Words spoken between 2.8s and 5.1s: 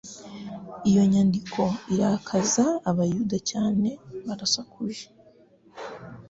abayuda cyane. Barasakuje,